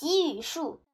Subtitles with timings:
[0.00, 0.84] 给予树，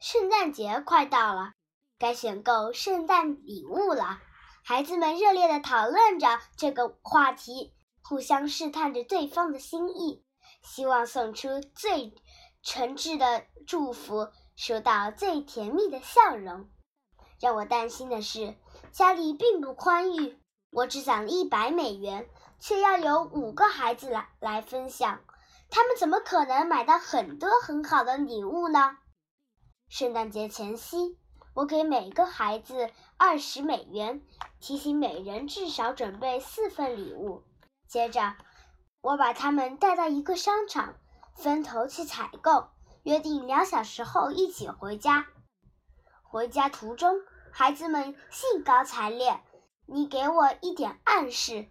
[0.00, 1.52] 圣诞节快到了，
[1.98, 4.22] 该选购圣诞礼物了。
[4.64, 10.24] 孩子们热烈地讨论着这个话题，互相试探着对方的心意，
[10.62, 12.14] 希望送出最
[12.62, 16.70] 诚挚的祝福，收到最甜蜜的笑容。
[17.38, 18.56] 让我担心的是，
[18.90, 22.26] 家里并不宽裕，我只攒了一百美元，
[22.58, 25.20] 却要有五个孩子来来分享。
[25.70, 28.98] 他们怎么可能买到很多很好的礼物呢？
[29.88, 31.18] 圣诞节前夕，
[31.54, 34.22] 我给每个孩子二十美元，
[34.60, 37.42] 提醒每人至少准备四份礼物。
[37.86, 38.34] 接着，
[39.00, 40.94] 我把他们带到一个商场，
[41.34, 42.68] 分头去采购，
[43.04, 45.26] 约定两小时后一起回家。
[46.22, 47.20] 回家途中，
[47.52, 49.40] 孩子们兴高采烈。
[49.86, 51.68] 你给我一点暗示，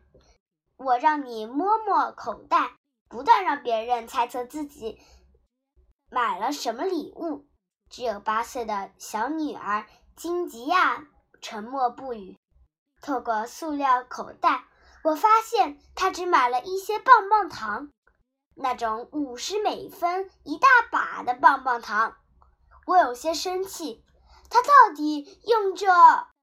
[0.78, 2.78] 我让你摸摸口袋。
[3.10, 5.00] 不断让别人猜测自己
[6.10, 7.48] 买了什么礼物。
[7.90, 11.06] 只有八岁的小女儿金吉亚
[11.42, 12.36] 沉默不语。
[13.02, 14.66] 透过塑料口袋，
[15.04, 17.92] 我发现她只买了一些棒棒糖，
[18.56, 22.18] 那种五十美分一大把的棒棒糖。
[22.88, 24.04] 我有些生气，
[24.50, 25.92] 她到底用这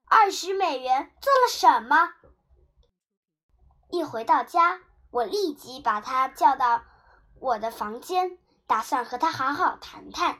[0.05, 2.13] 二十美元做了什么？
[3.89, 4.79] 一回到家。
[5.13, 6.81] 我立即把他叫到
[7.39, 10.39] 我的房间，打算和他好好谈谈。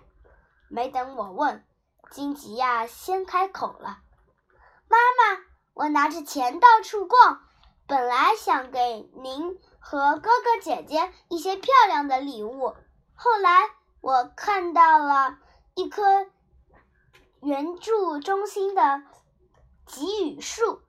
[0.68, 1.64] 没等我问，
[2.10, 4.00] 金吉亚先开口了
[4.90, 5.44] ：“妈妈，
[5.76, 7.44] 我拿着钱到处逛，
[7.86, 12.76] 本来想给您和哥哥姐姐一些漂亮的礼物。
[13.14, 13.70] 后来
[14.02, 15.38] 我看到了
[15.76, 16.26] 一棵
[17.42, 19.04] 援助中心的
[19.86, 20.82] 给予树，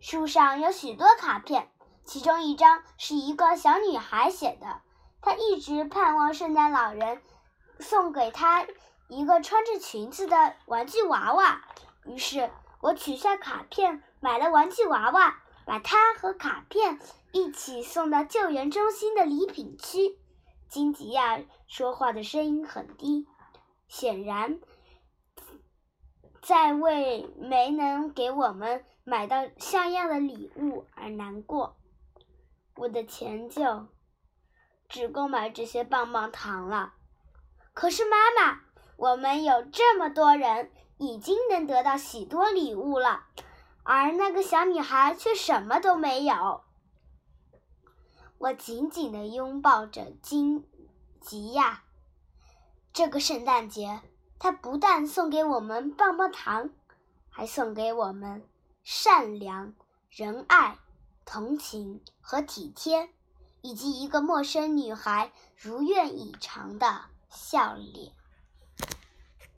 [0.00, 1.70] 树上有许多卡片。”
[2.08, 4.80] 其中一张是一个小女孩写的，
[5.20, 7.20] 她一直盼望圣诞老人
[7.80, 8.66] 送给她
[9.08, 11.60] 一个穿着裙子的玩具娃娃。
[12.06, 15.36] 于是我取下卡片，买了玩具娃娃，
[15.66, 16.98] 把它和卡片
[17.32, 20.16] 一起送到救援中心的礼品区。
[20.66, 23.26] 金吉亚说话的声音很低，
[23.86, 24.58] 显然
[26.40, 31.76] 在为没能给我们买到像样的礼物而难过。
[32.78, 33.88] 我的钱就
[34.88, 36.94] 只够买这些棒棒糖了。
[37.74, 38.60] 可是妈妈，
[38.96, 43.26] 我们有这么多人，已经能得到许多礼物了，
[43.82, 46.62] 而那个小女孩却什么都没有。
[48.38, 50.64] 我紧紧地拥抱着金
[51.20, 51.82] 吉亚。
[52.92, 54.00] 这个圣诞节，
[54.38, 56.70] 她不但送给我们棒棒糖，
[57.28, 58.48] 还送给我们
[58.84, 59.74] 善良、
[60.08, 60.78] 仁爱。
[61.30, 63.10] 同情和体贴，
[63.60, 68.14] 以及一个陌生女孩如愿以偿的笑脸。